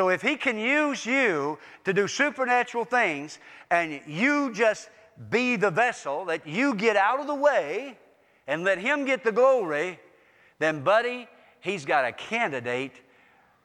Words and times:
So 0.00 0.08
if 0.08 0.22
He 0.22 0.36
can 0.36 0.58
use 0.58 1.04
you 1.04 1.58
to 1.84 1.92
do 1.92 2.08
supernatural 2.08 2.86
things 2.86 3.38
and 3.70 4.00
you 4.06 4.50
just 4.50 4.88
be 5.28 5.56
the 5.56 5.70
vessel, 5.70 6.24
that 6.24 6.46
you 6.46 6.74
get 6.74 6.96
out 6.96 7.20
of 7.20 7.26
the 7.26 7.34
way 7.34 7.98
and 8.46 8.64
let 8.64 8.78
Him 8.78 9.04
get 9.04 9.24
the 9.24 9.30
glory, 9.30 10.00
then, 10.58 10.80
buddy, 10.80 11.28
He's 11.60 11.84
got 11.84 12.06
a 12.06 12.12
candidate 12.12 12.94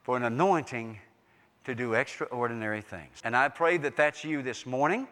for 0.04 0.18
an 0.18 0.24
anointing 0.24 1.00
to 1.64 1.74
do 1.74 1.94
extraordinary 1.94 2.82
things. 2.82 3.22
And 3.24 3.34
I 3.34 3.48
pray 3.48 3.78
that 3.78 3.96
that's 3.96 4.26
you 4.26 4.42
this 4.42 4.66
morning. 4.66 5.08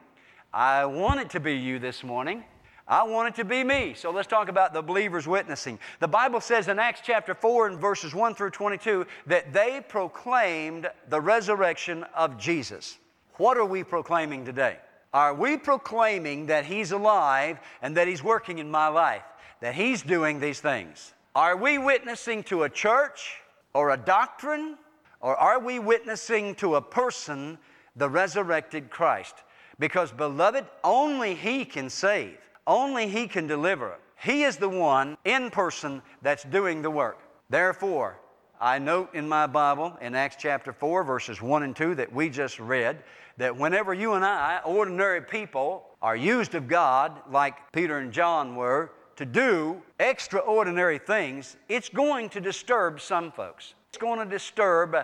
I 0.53 0.83
want 0.83 1.21
it 1.21 1.29
to 1.29 1.39
be 1.39 1.53
you 1.53 1.79
this 1.79 2.03
morning. 2.03 2.43
I 2.87 3.03
want 3.03 3.29
it 3.29 3.35
to 3.35 3.45
be 3.45 3.63
me. 3.63 3.93
So 3.93 4.11
let's 4.11 4.27
talk 4.27 4.49
about 4.49 4.73
the 4.73 4.81
believers 4.81 5.25
witnessing. 5.25 5.79
The 5.99 6.07
Bible 6.07 6.41
says 6.41 6.67
in 6.67 6.79
Acts 6.79 7.01
chapter 7.03 7.33
4 7.33 7.67
and 7.67 7.79
verses 7.79 8.13
1 8.13 8.35
through 8.35 8.49
22 8.49 9.05
that 9.27 9.53
they 9.53 9.81
proclaimed 9.87 10.89
the 11.07 11.21
resurrection 11.21 12.03
of 12.15 12.37
Jesus. 12.37 12.97
What 13.37 13.57
are 13.57 13.65
we 13.65 13.83
proclaiming 13.83 14.43
today? 14.43 14.77
Are 15.13 15.33
we 15.33 15.57
proclaiming 15.57 16.47
that 16.47 16.65
He's 16.65 16.91
alive 16.91 17.59
and 17.81 17.95
that 17.95 18.07
He's 18.07 18.23
working 18.23 18.57
in 18.57 18.69
my 18.69 18.89
life, 18.89 19.23
that 19.61 19.75
He's 19.75 20.01
doing 20.01 20.39
these 20.39 20.59
things? 20.59 21.13
Are 21.35 21.55
we 21.55 21.77
witnessing 21.77 22.43
to 22.43 22.63
a 22.63 22.69
church 22.69 23.37
or 23.73 23.91
a 23.91 23.97
doctrine, 23.97 24.77
or 25.21 25.35
are 25.37 25.59
we 25.59 25.79
witnessing 25.79 26.53
to 26.55 26.75
a 26.75 26.81
person, 26.81 27.57
the 27.95 28.09
resurrected 28.09 28.89
Christ? 28.89 29.35
Because, 29.79 30.11
beloved, 30.11 30.65
only 30.83 31.33
He 31.33 31.63
can 31.63 31.89
save. 31.89 32.37
Only 32.65 33.07
He 33.07 33.27
can 33.27 33.47
deliver. 33.47 33.97
He 34.21 34.43
is 34.43 34.57
the 34.57 34.69
one 34.69 35.17
in 35.25 35.49
person 35.49 36.01
that's 36.21 36.43
doing 36.43 36.81
the 36.81 36.89
work. 36.89 37.19
Therefore, 37.49 38.19
I 38.59 38.79
note 38.79 39.13
in 39.13 39.27
my 39.27 39.47
Bible 39.47 39.97
in 39.99 40.15
Acts 40.15 40.37
chapter 40.39 40.71
4, 40.71 41.03
verses 41.03 41.41
1 41.41 41.63
and 41.63 41.75
2 41.75 41.95
that 41.95 42.13
we 42.13 42.29
just 42.29 42.59
read, 42.59 43.03
that 43.37 43.57
whenever 43.57 43.93
you 43.93 44.13
and 44.13 44.23
I, 44.23 44.61
ordinary 44.63 45.21
people, 45.21 45.85
are 46.01 46.15
used 46.15 46.55
of 46.55 46.67
God, 46.67 47.19
like 47.29 47.71
Peter 47.73 47.97
and 47.97 48.11
John 48.11 48.55
were, 48.55 48.91
to 49.17 49.25
do 49.25 49.81
extraordinary 49.99 50.97
things, 50.97 51.57
it's 51.67 51.89
going 51.89 52.29
to 52.29 52.39
disturb 52.39 53.01
some 53.01 53.31
folks. 53.31 53.73
It's 53.89 53.97
going 53.97 54.19
to 54.19 54.25
disturb 54.25 54.95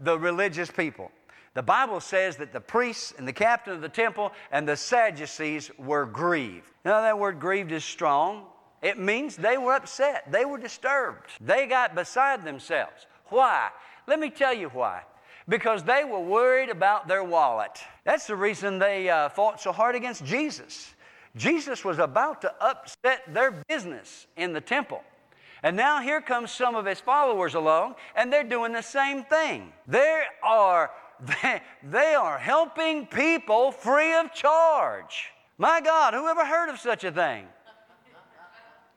the 0.00 0.18
religious 0.18 0.70
people. 0.70 1.10
The 1.54 1.62
Bible 1.62 2.00
says 2.00 2.36
that 2.36 2.52
the 2.52 2.60
priests 2.60 3.14
and 3.16 3.26
the 3.26 3.32
captain 3.32 3.72
of 3.72 3.80
the 3.80 3.88
temple 3.88 4.32
and 4.52 4.68
the 4.68 4.76
Sadducees 4.76 5.70
were 5.78 6.06
grieved. 6.06 6.70
Now, 6.84 7.00
that 7.02 7.18
word 7.18 7.40
grieved 7.40 7.72
is 7.72 7.84
strong. 7.84 8.44
It 8.82 8.98
means 8.98 9.36
they 9.36 9.58
were 9.58 9.74
upset, 9.74 10.30
they 10.30 10.44
were 10.44 10.58
disturbed, 10.58 11.30
they 11.40 11.66
got 11.66 11.96
beside 11.96 12.44
themselves. 12.44 13.06
Why? 13.26 13.70
Let 14.06 14.20
me 14.20 14.30
tell 14.30 14.54
you 14.54 14.68
why. 14.68 15.02
Because 15.48 15.82
they 15.82 16.04
were 16.04 16.20
worried 16.20 16.68
about 16.68 17.08
their 17.08 17.24
wallet. 17.24 17.80
That's 18.04 18.26
the 18.26 18.36
reason 18.36 18.78
they 18.78 19.08
uh, 19.08 19.30
fought 19.30 19.60
so 19.60 19.72
hard 19.72 19.96
against 19.96 20.24
Jesus. 20.24 20.94
Jesus 21.36 21.84
was 21.84 21.98
about 21.98 22.42
to 22.42 22.54
upset 22.62 23.22
their 23.32 23.50
business 23.68 24.26
in 24.36 24.52
the 24.52 24.60
temple. 24.60 25.02
And 25.62 25.76
now 25.76 26.00
here 26.00 26.20
comes 26.20 26.52
some 26.52 26.76
of 26.76 26.86
his 26.86 27.00
followers 27.00 27.54
along, 27.54 27.96
and 28.14 28.32
they're 28.32 28.44
doing 28.44 28.72
the 28.72 28.82
same 28.82 29.24
thing. 29.24 29.72
They 29.86 30.22
are 30.42 30.90
they, 31.20 31.60
they 31.82 32.14
are 32.14 32.38
helping 32.38 33.06
people 33.06 33.72
free 33.72 34.14
of 34.14 34.32
charge. 34.32 35.30
My 35.58 35.80
God, 35.80 36.14
who 36.14 36.28
ever 36.28 36.44
heard 36.44 36.68
of 36.68 36.78
such 36.78 37.04
a 37.04 37.12
thing? 37.12 37.46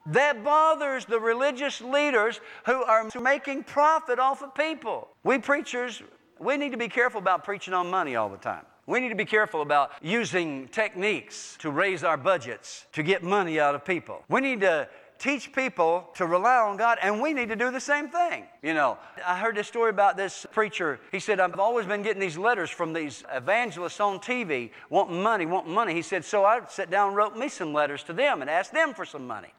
That 0.08 0.44
bothers 0.44 1.06
the 1.06 1.20
religious 1.20 1.80
leaders 1.80 2.40
who 2.66 2.84
are 2.84 3.08
making 3.22 3.64
profit 3.64 4.18
off 4.18 4.42
of 4.42 4.56
people. 4.56 5.10
We 5.24 5.38
preachers, 5.38 6.02
we 6.40 6.58
need 6.58 6.72
to 6.72 6.78
be 6.78 6.88
careful 6.88 7.20
about 7.20 7.44
preaching 7.44 7.74
on 7.74 7.90
money 7.90 8.16
all 8.16 8.30
the 8.30 8.38
time. 8.38 8.66
We 8.88 9.00
need 9.00 9.10
to 9.10 9.16
be 9.16 9.26
careful 9.26 9.62
about 9.62 9.92
using 10.02 10.68
techniques 10.70 11.56
to 11.60 11.70
raise 11.70 12.04
our 12.04 12.18
budgets 12.18 12.88
to 12.94 13.04
get 13.04 13.22
money 13.22 13.60
out 13.60 13.76
of 13.76 13.86
people. 13.86 14.24
We 14.28 14.42
need 14.42 14.62
to 14.62 14.90
teach 15.22 15.54
people 15.54 16.10
to 16.16 16.26
rely 16.26 16.58
on 16.58 16.78
God, 16.78 16.98
and 17.02 17.22
we 17.22 17.32
need 17.32 17.50
to 17.50 17.56
do 17.56 17.70
the 17.70 17.80
same 17.80 18.10
thing. 18.10 18.44
You 18.64 18.74
know, 18.74 18.98
I 19.26 19.38
heard 19.38 19.56
this 19.56 19.68
story 19.68 19.92
about 19.92 20.18
this 20.18 20.48
preacher. 20.52 21.00
He 21.12 21.20
said, 21.20 21.40
I've 21.40 21.60
always 21.60 21.86
been 21.86 22.02
getting 22.02 22.20
these 22.20 22.40
letters 22.40 22.72
from 22.72 22.92
these 22.92 23.24
evangelists 23.32 24.00
on 24.00 24.18
TV 24.20 24.72
wanting 24.90 25.22
money, 25.22 25.46
wanting 25.46 25.74
money. 25.74 25.94
He 25.94 26.02
said, 26.02 26.26
so 26.26 26.44
I 26.44 26.62
sat 26.68 26.90
down 26.90 27.10
and 27.10 27.16
wrote 27.16 27.38
me 27.38 27.50
some 27.50 27.72
letters 27.72 28.02
to 28.04 28.14
them 28.14 28.42
and 28.42 28.50
asked 28.50 28.74
them 28.74 28.96
for 28.96 29.06
some 29.06 29.28
money. 29.28 29.54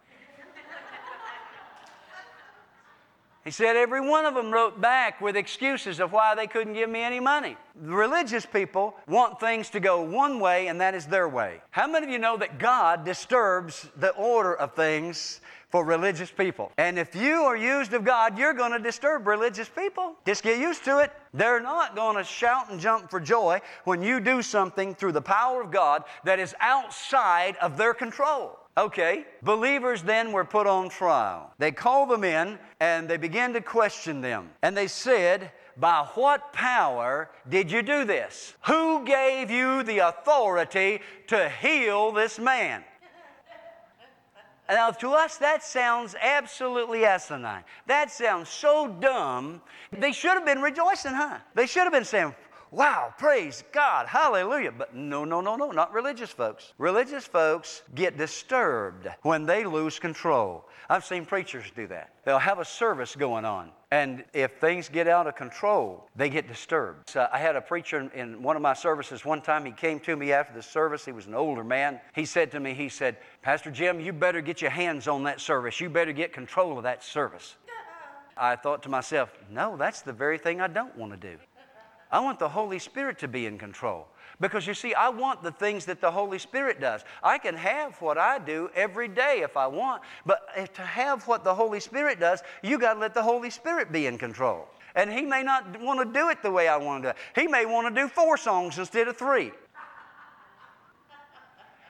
He 3.44 3.50
said 3.50 3.74
every 3.74 4.00
one 4.00 4.24
of 4.24 4.34
them 4.34 4.52
wrote 4.52 4.80
back 4.80 5.20
with 5.20 5.36
excuses 5.36 5.98
of 5.98 6.12
why 6.12 6.36
they 6.36 6.46
couldn't 6.46 6.74
give 6.74 6.88
me 6.88 7.00
any 7.00 7.18
money. 7.18 7.56
The 7.74 7.92
religious 7.92 8.46
people 8.46 8.94
want 9.08 9.40
things 9.40 9.68
to 9.70 9.80
go 9.80 10.00
one 10.00 10.38
way, 10.38 10.68
and 10.68 10.80
that 10.80 10.94
is 10.94 11.06
their 11.06 11.28
way. 11.28 11.60
How 11.70 11.88
many 11.88 12.06
of 12.06 12.12
you 12.12 12.18
know 12.18 12.36
that 12.36 12.60
God 12.60 13.04
disturbs 13.04 13.88
the 13.96 14.10
order 14.10 14.54
of 14.54 14.74
things 14.74 15.40
for 15.72 15.84
religious 15.84 16.30
people? 16.30 16.70
And 16.76 16.98
if 16.98 17.16
you 17.16 17.42
are 17.42 17.56
used 17.56 17.92
of 17.94 18.04
God, 18.04 18.38
you're 18.38 18.52
going 18.52 18.72
to 18.72 18.78
disturb 18.78 19.26
religious 19.26 19.68
people. 19.68 20.14
Just 20.24 20.44
get 20.44 20.60
used 20.60 20.84
to 20.84 20.98
it. 20.98 21.10
They're 21.34 21.62
not 21.62 21.96
going 21.96 22.16
to 22.18 22.24
shout 22.24 22.70
and 22.70 22.78
jump 22.78 23.10
for 23.10 23.18
joy 23.18 23.60
when 23.84 24.02
you 24.02 24.20
do 24.20 24.42
something 24.42 24.94
through 24.94 25.12
the 25.12 25.22
power 25.22 25.62
of 25.62 25.70
God 25.70 26.04
that 26.24 26.38
is 26.38 26.54
outside 26.60 27.56
of 27.56 27.76
their 27.76 27.94
control. 27.94 28.58
Okay, 28.76 29.26
believers 29.42 30.02
then 30.02 30.32
were 30.32 30.46
put 30.46 30.66
on 30.66 30.88
trial. 30.88 31.52
They 31.58 31.72
called 31.72 32.08
them 32.08 32.24
in 32.24 32.58
and 32.80 33.08
they 33.08 33.18
began 33.18 33.52
to 33.52 33.60
question 33.60 34.22
them. 34.22 34.50
And 34.62 34.74
they 34.74 34.86
said, 34.86 35.52
By 35.76 36.06
what 36.14 36.54
power 36.54 37.30
did 37.48 37.70
you 37.70 37.82
do 37.82 38.04
this? 38.04 38.54
Who 38.66 39.04
gave 39.04 39.50
you 39.50 39.82
the 39.82 39.98
authority 39.98 41.00
to 41.26 41.50
heal 41.50 42.12
this 42.12 42.38
man? 42.38 42.82
Now, 44.68 44.90
to 44.90 45.10
us, 45.12 45.36
that 45.38 45.62
sounds 45.62 46.14
absolutely 46.20 47.04
asinine. 47.04 47.64
That 47.86 48.10
sounds 48.10 48.48
so 48.48 48.88
dumb. 48.88 49.60
They 49.90 50.12
should 50.12 50.32
have 50.32 50.46
been 50.46 50.62
rejoicing, 50.62 51.12
huh? 51.12 51.38
They 51.54 51.66
should 51.66 51.82
have 51.82 51.92
been 51.92 52.04
saying, 52.04 52.34
wow, 52.70 53.12
praise 53.18 53.62
God, 53.72 54.06
hallelujah. 54.06 54.72
But 54.72 54.94
no, 54.94 55.24
no, 55.24 55.40
no, 55.40 55.56
no, 55.56 55.70
not 55.70 55.92
religious 55.92 56.30
folks. 56.30 56.72
Religious 56.78 57.24
folks 57.24 57.82
get 57.94 58.16
disturbed 58.16 59.08
when 59.22 59.46
they 59.46 59.64
lose 59.64 59.98
control. 59.98 60.64
I've 60.88 61.04
seen 61.04 61.26
preachers 61.26 61.70
do 61.76 61.86
that. 61.88 62.14
They'll 62.24 62.38
have 62.38 62.58
a 62.58 62.64
service 62.64 63.14
going 63.14 63.44
on, 63.44 63.70
and 63.92 64.24
if 64.32 64.52
things 64.52 64.88
get 64.88 65.06
out 65.06 65.26
of 65.26 65.36
control, 65.36 66.08
they 66.16 66.30
get 66.30 66.48
disturbed. 66.48 67.10
So 67.10 67.28
I 67.30 67.36
had 67.36 67.56
a 67.56 67.60
preacher 67.60 68.10
in 68.14 68.42
one 68.42 68.56
of 68.56 68.62
my 68.62 68.72
services 68.72 69.22
one 69.22 69.42
time. 69.42 69.66
He 69.66 69.72
came 69.72 70.00
to 70.00 70.16
me 70.16 70.32
after 70.32 70.54
the 70.54 70.62
service. 70.62 71.04
He 71.04 71.12
was 71.12 71.26
an 71.26 71.34
older 71.34 71.62
man. 71.62 72.00
He 72.14 72.24
said 72.24 72.50
to 72.52 72.60
me, 72.60 72.72
he 72.72 72.88
said, 72.88 73.18
Pastor 73.42 73.70
Jim, 73.70 74.00
you 74.00 74.14
better 74.14 74.40
get 74.40 74.62
your 74.62 74.70
hands 74.70 75.08
on 75.08 75.24
that 75.24 75.42
service. 75.42 75.78
You 75.78 75.90
better 75.90 76.12
get 76.12 76.32
control 76.32 76.78
of 76.78 76.84
that 76.84 77.04
service. 77.04 77.56
I 78.34 78.56
thought 78.56 78.82
to 78.84 78.88
myself, 78.88 79.30
no, 79.50 79.76
that's 79.76 80.00
the 80.00 80.14
very 80.14 80.38
thing 80.38 80.62
I 80.62 80.68
don't 80.68 80.96
want 80.96 81.12
to 81.12 81.18
do. 81.18 81.36
I 82.12 82.20
want 82.20 82.38
the 82.38 82.48
Holy 82.48 82.78
Spirit 82.78 83.18
to 83.20 83.28
be 83.28 83.46
in 83.46 83.58
control. 83.58 84.06
Because 84.38 84.66
you 84.66 84.74
see, 84.74 84.92
I 84.92 85.08
want 85.08 85.42
the 85.42 85.50
things 85.50 85.86
that 85.86 86.00
the 86.00 86.10
Holy 86.10 86.38
Spirit 86.38 86.80
does. 86.80 87.04
I 87.22 87.38
can 87.38 87.54
have 87.54 88.00
what 88.02 88.18
I 88.18 88.38
do 88.38 88.70
every 88.74 89.08
day 89.08 89.40
if 89.42 89.56
I 89.56 89.66
want, 89.66 90.02
but 90.26 90.74
to 90.74 90.82
have 90.82 91.26
what 91.26 91.42
the 91.42 91.54
Holy 91.54 91.80
Spirit 91.80 92.20
does, 92.20 92.42
you 92.62 92.78
got 92.78 92.94
to 92.94 93.00
let 93.00 93.14
the 93.14 93.22
Holy 93.22 93.50
Spirit 93.50 93.92
be 93.92 94.06
in 94.06 94.18
control. 94.18 94.68
And 94.94 95.10
He 95.10 95.22
may 95.22 95.42
not 95.42 95.80
want 95.80 96.00
to 96.00 96.18
do 96.18 96.28
it 96.28 96.42
the 96.42 96.50
way 96.50 96.68
I 96.68 96.76
want 96.76 97.02
to 97.02 97.08
do 97.08 97.10
it. 97.10 97.40
He 97.40 97.46
may 97.46 97.64
want 97.64 97.94
to 97.94 98.02
do 98.02 98.08
four 98.08 98.36
songs 98.36 98.78
instead 98.78 99.08
of 99.08 99.16
three. 99.16 99.52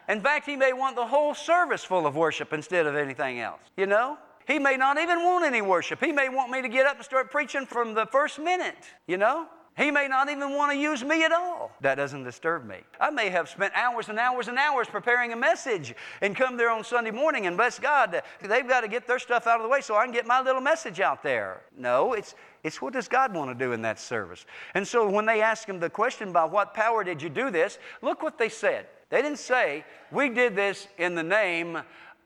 In 0.09 0.21
fact, 0.21 0.47
He 0.47 0.57
may 0.57 0.73
want 0.73 0.95
the 0.95 1.07
whole 1.07 1.35
service 1.35 1.83
full 1.83 2.07
of 2.07 2.15
worship 2.15 2.53
instead 2.53 2.87
of 2.87 2.95
anything 2.95 3.41
else. 3.41 3.61
You 3.77 3.87
know? 3.87 4.19
He 4.47 4.59
may 4.59 4.77
not 4.77 4.99
even 4.99 5.23
want 5.25 5.45
any 5.45 5.63
worship. 5.63 6.01
He 6.01 6.13
may 6.13 6.29
want 6.29 6.51
me 6.51 6.63
to 6.63 6.69
get 6.69 6.87
up 6.87 6.97
and 6.97 7.05
start 7.05 7.31
preaching 7.31 7.65
from 7.65 7.95
the 7.95 8.07
first 8.07 8.39
minute, 8.39 8.85
you 9.07 9.17
know? 9.17 9.47
He 9.77 9.91
may 9.91 10.07
not 10.07 10.29
even 10.29 10.55
want 10.55 10.73
to 10.73 10.79
use 10.79 11.03
me 11.03 11.25
at 11.25 11.33
all. 11.33 11.73
That 11.81 11.95
doesn't 11.95 12.25
disturb 12.25 12.67
me. 12.67 12.79
I 13.01 13.09
may 13.09 13.31
have 13.31 13.49
spent 13.49 13.73
hours 13.75 14.11
and 14.11 14.19
hours 14.19 14.49
and 14.49 14.59
hours 14.59 14.87
preparing 14.87 15.33
a 15.33 15.37
message 15.37 15.95
and 16.21 16.37
come 16.37 16.59
there 16.59 16.69
on 16.69 16.85
Sunday 16.85 17.11
morning 17.11 17.47
and 17.47 17.57
bless 17.57 17.79
God, 17.79 18.23
they've 18.43 18.69
got 18.69 18.83
to 18.83 18.89
get 18.89 19.07
their 19.07 19.19
stuff 19.19 19.47
out 19.47 19.57
of 19.57 19.63
the 19.63 19.69
way 19.71 19.81
so 19.81 19.97
I 19.97 20.05
can 20.05 20.13
get 20.13 20.27
my 20.27 20.43
little 20.43 20.61
message 20.61 21.01
out 21.01 21.23
there. 21.23 21.63
No, 21.77 22.13
it's, 22.13 22.35
it's 22.63 22.83
what 22.83 22.93
does 22.93 23.09
God 23.09 23.35
want 23.35 23.51
to 23.51 23.65
do 23.65 23.73
in 23.73 23.81
that 23.83 23.99
service? 23.99 24.45
And 24.75 24.87
so 24.87 25.09
when 25.09 25.25
they 25.25 25.41
ask 25.41 25.67
him 25.67 25.81
the 25.81 25.89
question, 25.89 26.33
by 26.33 26.45
what 26.45 26.75
power 26.75 27.03
did 27.03 27.23
you 27.23 27.31
do 27.31 27.51
this? 27.51 27.79
Look 28.03 28.23
what 28.23 28.37
they 28.37 28.51
said. 28.51 28.87
They 29.09 29.23
didn't 29.23 29.39
say, 29.39 29.85
we 30.11 30.29
did 30.29 30.55
this 30.55 30.87
in 30.99 31.15
the 31.15 31.23
name 31.23 31.79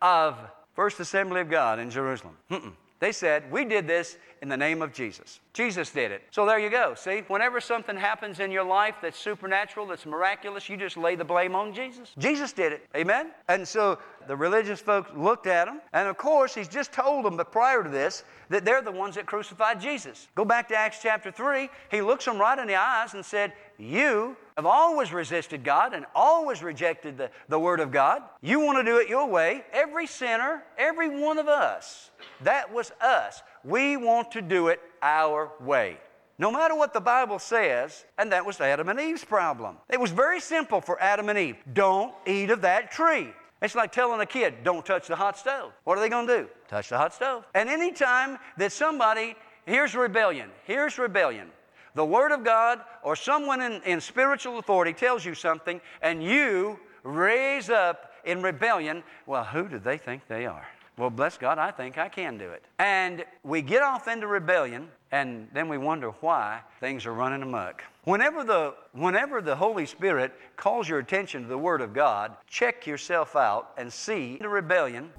of 0.02 0.36
First 0.74 0.98
Assembly 0.98 1.42
of 1.42 1.48
God 1.48 1.78
in 1.78 1.90
Jerusalem. 1.90 2.36
Mm-mm. 2.50 2.72
They 2.98 3.12
said, 3.12 3.50
We 3.50 3.64
did 3.64 3.86
this 3.86 4.18
in 4.42 4.48
the 4.48 4.56
name 4.56 4.82
of 4.82 4.92
Jesus. 4.92 5.40
Jesus 5.52 5.90
did 5.90 6.10
it. 6.10 6.22
So 6.30 6.46
there 6.46 6.58
you 6.58 6.70
go. 6.70 6.94
See, 6.94 7.22
whenever 7.28 7.60
something 7.60 7.96
happens 7.96 8.40
in 8.40 8.50
your 8.50 8.64
life 8.64 8.96
that's 9.00 9.18
supernatural, 9.18 9.86
that's 9.86 10.06
miraculous, 10.06 10.68
you 10.68 10.76
just 10.76 10.96
lay 10.96 11.14
the 11.14 11.24
blame 11.24 11.54
on 11.54 11.74
Jesus. 11.74 12.12
Jesus 12.18 12.52
did 12.52 12.72
it. 12.72 12.86
Amen? 12.94 13.30
And 13.48 13.66
so 13.66 13.98
the 14.26 14.36
religious 14.36 14.80
folks 14.80 15.10
looked 15.16 15.46
at 15.46 15.68
him, 15.68 15.80
and 15.92 16.08
of 16.08 16.16
course, 16.16 16.54
he's 16.54 16.68
just 16.68 16.92
told 16.92 17.24
them, 17.24 17.36
but 17.36 17.52
prior 17.52 17.82
to 17.82 17.88
this, 17.90 18.24
that 18.50 18.64
they're 18.64 18.82
the 18.82 18.92
ones 18.92 19.14
that 19.14 19.26
crucified 19.26 19.80
Jesus. 19.80 20.28
Go 20.34 20.44
back 20.44 20.68
to 20.68 20.76
Acts 20.76 20.98
chapter 21.02 21.30
3. 21.30 21.68
He 21.90 22.02
looks 22.02 22.24
them 22.24 22.38
right 22.38 22.58
in 22.58 22.66
the 22.66 22.76
eyes 22.76 23.14
and 23.14 23.24
said, 23.24 23.52
You 23.78 24.36
have 24.56 24.66
always 24.66 25.12
resisted 25.12 25.62
God 25.64 25.92
and 25.92 26.06
always 26.14 26.62
rejected 26.62 27.18
the, 27.18 27.30
the 27.48 27.58
Word 27.58 27.80
of 27.80 27.92
God. 27.92 28.22
You 28.40 28.60
want 28.60 28.78
to 28.78 28.84
do 28.84 28.98
it 28.98 29.08
your 29.08 29.28
way. 29.28 29.64
Every 29.72 30.06
sinner, 30.06 30.62
every 30.78 31.08
one 31.08 31.38
of 31.38 31.46
us, 31.46 32.10
that 32.42 32.72
was 32.72 32.90
us. 33.00 33.42
We 33.64 33.96
want 33.96 34.32
to 34.32 34.42
do 34.42 34.68
it 34.68 34.80
our 35.02 35.52
way. 35.60 35.98
No 36.38 36.50
matter 36.50 36.74
what 36.74 36.92
the 36.92 37.00
Bible 37.00 37.38
says, 37.38 38.04
and 38.18 38.32
that 38.32 38.44
was 38.44 38.60
Adam 38.60 38.88
and 38.88 39.00
Eve's 39.00 39.24
problem. 39.24 39.76
It 39.88 40.00
was 40.00 40.10
very 40.10 40.40
simple 40.40 40.80
for 40.80 41.00
Adam 41.00 41.28
and 41.28 41.38
Eve 41.38 41.56
don't 41.72 42.14
eat 42.26 42.50
of 42.50 42.62
that 42.62 42.90
tree. 42.90 43.28
It's 43.62 43.74
like 43.74 43.90
telling 43.90 44.20
a 44.20 44.26
kid, 44.26 44.62
don't 44.62 44.84
touch 44.84 45.08
the 45.08 45.16
hot 45.16 45.38
stove. 45.38 45.72
What 45.84 45.96
are 45.96 46.00
they 46.00 46.10
going 46.10 46.26
to 46.26 46.42
do? 46.42 46.48
Touch 46.68 46.90
the 46.90 46.98
hot 46.98 47.14
stove. 47.14 47.44
And 47.54 47.70
anytime 47.70 48.38
that 48.58 48.72
somebody, 48.72 49.34
here's 49.64 49.94
rebellion, 49.94 50.50
here's 50.64 50.98
rebellion. 50.98 51.48
The 51.96 52.04
Word 52.04 52.30
of 52.30 52.44
God 52.44 52.82
or 53.02 53.16
someone 53.16 53.62
in, 53.62 53.80
in 53.84 54.02
spiritual 54.02 54.58
authority 54.58 54.92
tells 54.92 55.24
you 55.24 55.34
something, 55.34 55.80
and 56.02 56.22
you 56.22 56.78
raise 57.02 57.70
up 57.70 58.12
in 58.26 58.42
rebellion, 58.42 59.02
well, 59.24 59.44
who 59.44 59.66
do 59.66 59.78
they 59.78 59.96
think 59.96 60.28
they 60.28 60.44
are? 60.44 60.66
Well, 60.98 61.08
bless 61.08 61.38
God, 61.38 61.56
I 61.56 61.70
think 61.70 61.96
I 61.96 62.10
can 62.10 62.36
do 62.36 62.50
it. 62.50 62.62
And 62.78 63.24
we 63.42 63.62
get 63.62 63.82
off 63.82 64.08
into 64.08 64.26
rebellion, 64.26 64.88
and 65.10 65.48
then 65.54 65.70
we 65.70 65.78
wonder 65.78 66.10
why 66.20 66.60
things 66.80 67.06
are 67.06 67.14
running 67.14 67.40
amok. 67.40 67.82
Whenever 68.04 68.44
the, 68.44 68.74
whenever 68.92 69.40
the 69.40 69.56
Holy 69.56 69.86
Spirit 69.86 70.34
calls 70.58 70.86
your 70.86 70.98
attention 70.98 71.44
to 71.44 71.48
the 71.48 71.56
Word 71.56 71.80
of 71.80 71.94
God, 71.94 72.36
check 72.46 72.86
yourself 72.86 73.36
out 73.36 73.72
and 73.78 73.90
see 73.90 74.36
the 74.38 74.50
rebellion 74.50 75.10